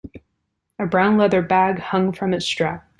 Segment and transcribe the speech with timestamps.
[0.79, 2.89] A brown leather bag hung from its strap.